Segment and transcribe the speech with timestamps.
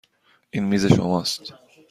[0.51, 1.53] این میز شماست.